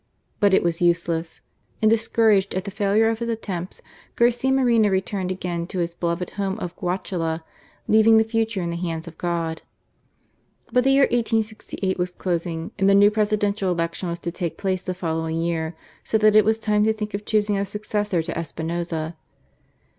But 0.39 0.55
it 0.55 0.63
was 0.63 0.81
useless: 0.81 1.41
and 1.79 1.91
dis 1.91 2.07
couraged 2.07 2.55
at 2.55 2.63
the 2.65 2.71
failure 2.71 3.07
of 3.07 3.19
his 3.19 3.29
attempts, 3.29 3.83
Garcia 4.15 4.51
Moreno 4.51 4.89
returned 4.89 5.29
again 5.29 5.67
to 5.67 5.77
his 5.77 5.93
beloved 5.93 6.31
home 6.41 6.57
of 6.57 6.75
Guachala, 6.75 7.43
leaving 7.87 8.17
the 8.17 8.23
future 8.23 8.63
in 8.63 8.71
the 8.71 8.77
hands 8.77 9.07
of 9.07 9.15
God. 9.19 9.61
But 10.73 10.85
the 10.85 10.91
year 10.91 11.03
1868 11.03 11.99
was 11.99 12.09
closing, 12.15 12.71
and 12.79 12.89
the 12.89 12.95
new 12.95 13.11
Pre 13.11 13.25
sidential 13.25 13.69
Election 13.69 14.09
was 14.09 14.19
to 14.21 14.31
take 14.31 14.57
place 14.57 14.81
the 14.81 14.95
following 14.95 15.37
year, 15.39 15.75
so 16.03 16.17
that 16.17 16.35
it 16.35 16.45
was 16.45 16.57
time 16.57 16.83
to 16.85 16.93
think 16.93 17.13
of 17.13 17.23
choosing 17.23 17.55
a 17.55 17.63
successor 17.63 18.23
to 18.23 18.33
Espinoza. 18.35 19.13